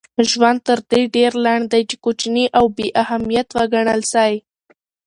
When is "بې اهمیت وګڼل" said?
2.75-4.01